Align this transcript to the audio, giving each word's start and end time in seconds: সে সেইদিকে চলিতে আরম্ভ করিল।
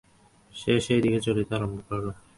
সে 0.55 0.73
সেইদিকে 0.85 1.19
চলিতে 1.25 1.51
আরম্ভ 1.57 1.77
করিল। 1.87 2.07